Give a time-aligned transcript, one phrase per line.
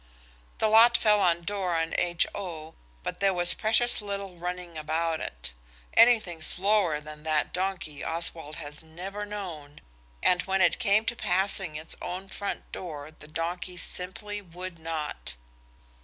[0.57, 5.51] The lot fell on Dora and H.O., but there was precious little running about.
[5.93, 9.79] Anything slower than that donkey Oswald has never known,
[10.23, 15.35] and when it came to passing its own front door the donkey simply would not.